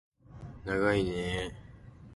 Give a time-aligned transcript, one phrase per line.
[0.65, 1.53] ながいねー